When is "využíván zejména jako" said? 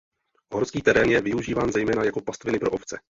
1.21-2.21